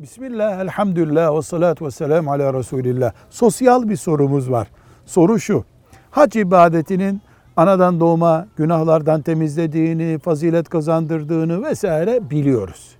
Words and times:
Bismillah, 0.00 0.60
elhamdülillah 0.60 1.36
ve 1.36 1.42
salatu 1.42 1.86
ve 1.86 1.90
selamu 1.90 2.32
ala 2.32 2.54
Resulillah. 2.54 3.12
Sosyal 3.30 3.88
bir 3.88 3.96
sorumuz 3.96 4.50
var. 4.50 4.68
Soru 5.06 5.40
şu. 5.40 5.64
Hac 6.10 6.36
ibadetinin 6.36 7.20
anadan 7.56 8.00
doğma 8.00 8.46
günahlardan 8.56 9.22
temizlediğini, 9.22 10.18
fazilet 10.18 10.68
kazandırdığını 10.68 11.62
vesaire 11.62 12.30
biliyoruz. 12.30 12.96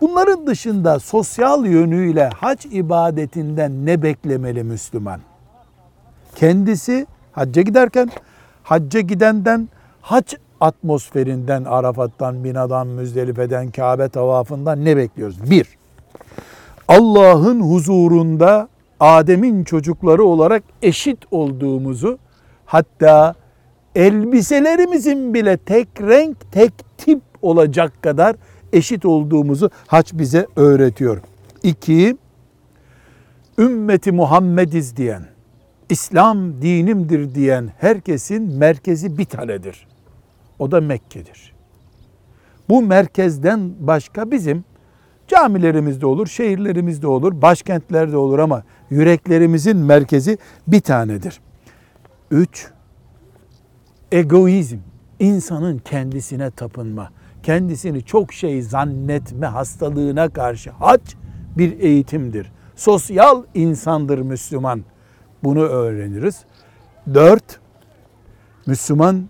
Bunların 0.00 0.46
dışında 0.46 0.98
sosyal 0.98 1.66
yönüyle 1.66 2.30
hac 2.36 2.66
ibadetinden 2.66 3.86
ne 3.86 4.02
beklemeli 4.02 4.64
Müslüman? 4.64 5.20
Kendisi 6.36 7.06
hacca 7.32 7.62
giderken 7.62 8.10
hacca 8.62 9.00
gidenden 9.00 9.68
hac 10.00 10.34
atmosferinden, 10.60 11.64
Arafat'tan, 11.64 12.34
Mina'dan, 12.34 12.86
Müzdelife'den, 12.86 13.70
Kabe 13.70 14.08
tavafından 14.08 14.84
ne 14.84 14.96
bekliyoruz? 14.96 15.50
Bir, 15.50 15.79
Allah'ın 16.90 17.60
huzurunda 17.60 18.68
Adem'in 19.00 19.64
çocukları 19.64 20.24
olarak 20.24 20.62
eşit 20.82 21.18
olduğumuzu 21.30 22.18
hatta 22.66 23.34
elbiselerimizin 23.94 25.34
bile 25.34 25.56
tek 25.56 25.88
renk, 26.00 26.52
tek 26.52 26.72
tip 26.98 27.22
olacak 27.42 28.02
kadar 28.02 28.36
eşit 28.72 29.04
olduğumuzu 29.04 29.70
haç 29.86 30.12
bize 30.12 30.46
öğretiyor. 30.56 31.20
İki, 31.62 32.16
ümmeti 33.58 34.12
Muhammediz 34.12 34.96
diyen, 34.96 35.22
İslam 35.88 36.62
dinimdir 36.62 37.34
diyen 37.34 37.70
herkesin 37.78 38.56
merkezi 38.56 39.18
bir 39.18 39.24
tanedir. 39.24 39.86
O 40.58 40.70
da 40.70 40.80
Mekke'dir. 40.80 41.54
Bu 42.68 42.82
merkezden 42.82 43.72
başka 43.80 44.30
bizim 44.30 44.64
camilerimizde 45.30 46.06
olur, 46.06 46.26
şehirlerimizde 46.26 47.06
olur, 47.06 47.42
başkentlerde 47.42 48.16
olur 48.16 48.38
ama 48.38 48.62
yüreklerimizin 48.90 49.76
merkezi 49.76 50.38
bir 50.66 50.80
tanedir. 50.80 51.40
Üç, 52.30 52.68
egoizm, 54.12 54.78
insanın 55.18 55.78
kendisine 55.78 56.50
tapınma, 56.50 57.10
kendisini 57.42 58.02
çok 58.02 58.32
şey 58.32 58.62
zannetme 58.62 59.46
hastalığına 59.46 60.28
karşı 60.28 60.70
hac 60.70 61.00
bir 61.58 61.80
eğitimdir. 61.80 62.52
Sosyal 62.76 63.42
insandır 63.54 64.18
Müslüman. 64.18 64.84
Bunu 65.44 65.62
öğreniriz. 65.62 66.44
Dört, 67.14 67.60
Müslüman 68.66 69.24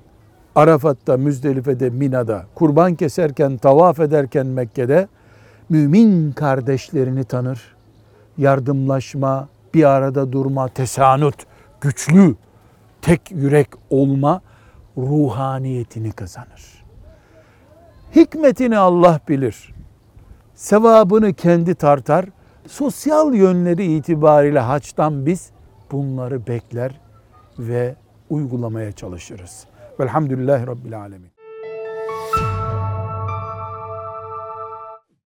Arafat'ta, 0.55 1.17
Müzdelife'de, 1.17 1.91
Mina'da, 1.91 2.47
kurban 2.55 2.95
keserken, 2.95 3.57
tavaf 3.57 4.01
ederken 4.01 4.47
Mekke'de 4.47 5.09
mümin 5.71 6.33
kardeşlerini 6.33 7.25
tanır. 7.25 7.77
Yardımlaşma, 8.39 9.49
bir 9.75 9.85
arada 9.85 10.33
durma, 10.33 10.69
tesanut, 10.69 11.47
güçlü, 11.81 12.37
tek 13.03 13.31
yürek 13.31 13.69
olma 13.91 14.43
ruhaniyetini 14.97 16.13
kazanır. 16.13 16.85
Hikmetini 18.17 18.79
Allah 18.79 19.21
bilir. 19.29 19.75
Sevabını 20.55 21.35
kendi 21.35 21.75
tartar. 21.75 22.27
Sosyal 22.67 23.35
yönleri 23.35 23.95
itibariyle 23.95 24.61
haçtan 24.61 25.27
biz 25.27 25.51
bunları 25.93 26.47
bekler 26.47 27.01
ve 27.59 27.95
uygulamaya 28.31 28.93
çalışırız. 28.93 29.65
Velhamdülillahi 30.01 30.67
Rabbil 30.67 31.01
Alemin. 31.01 31.40